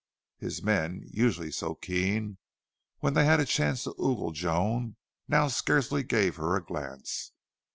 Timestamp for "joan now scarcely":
4.31-6.01